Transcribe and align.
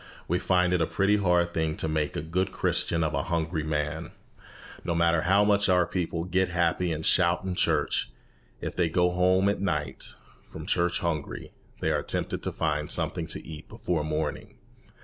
We 0.27 0.39
find 0.39 0.73
it 0.73 0.81
a 0.81 0.87
pretty 0.87 1.17
hard 1.17 1.53
thing 1.53 1.77
to 1.77 1.87
make 1.87 2.17
a 2.17 2.23
good 2.23 2.51
Christian 2.51 3.03
of 3.03 3.13
a 3.13 3.21
hungry 3.21 3.61
man. 3.61 4.13
No 4.83 4.95
matter 4.95 5.21
how 5.21 5.43
much 5.43 5.69
our 5.69 5.85
people 5.85 6.23
"get 6.23 6.49
happy" 6.49 6.91
and 6.91 7.05
"shout" 7.05 7.43
in 7.43 7.53
church, 7.53 8.09
if 8.61 8.75
they 8.75 8.89
go 8.89 9.11
home 9.11 9.47
at 9.47 9.61
night 9.61 10.15
from 10.47 10.65
church 10.65 11.01
hungry, 11.01 11.51
they 11.81 11.91
are 11.91 12.01
tempted 12.01 12.41
to 12.41 12.51
find 12.51 12.89
something 12.91 13.27
to 13.27 13.45
eat 13.47 13.69
before 13.69 14.03
morning. 14.03 14.57